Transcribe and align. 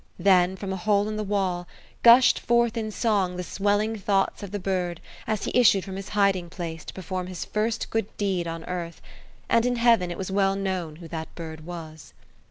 Then, 0.17 0.55
from 0.55 0.73
a 0.73 0.77
hole 0.77 1.07
in 1.07 1.15
the 1.15 1.23
wall, 1.23 1.67
gushed 2.01 2.39
forth 2.39 2.75
in 2.75 2.89
song 2.89 3.35
the 3.35 3.43
swelling 3.43 3.97
thoughts 3.97 4.41
of 4.41 4.49
the 4.49 4.57
bird 4.57 4.99
as 5.27 5.43
he 5.43 5.51
issued 5.53 5.85
from 5.85 5.95
his 5.95 6.09
hiding 6.09 6.49
place 6.49 6.83
to 6.85 6.93
perform 6.95 7.27
his 7.27 7.45
first 7.45 7.91
good 7.91 8.07
deed 8.17 8.47
on 8.47 8.63
earth, 8.63 8.99
and 9.47 9.63
in 9.63 9.75
heaven 9.75 10.09
it 10.09 10.17
was 10.17 10.31
well 10.31 10.55
known 10.55 10.95
who 10.95 11.07
that 11.09 11.35
bird 11.35 11.67
was. 11.67 12.15